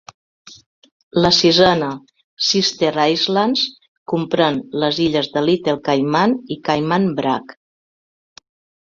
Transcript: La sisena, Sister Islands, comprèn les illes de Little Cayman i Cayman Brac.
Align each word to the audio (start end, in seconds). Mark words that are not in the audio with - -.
La 1.25 1.29
sisena, 1.39 1.89
Sister 2.45 2.89
Islands, 3.15 3.65
comprèn 4.13 4.57
les 4.85 5.03
illes 5.09 5.29
de 5.37 5.45
Little 5.51 5.77
Cayman 5.91 6.35
i 6.57 6.59
Cayman 6.71 7.07
Brac. 7.21 7.55